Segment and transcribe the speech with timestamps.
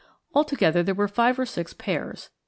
[0.33, 2.31] Altogether there were five or six pairs.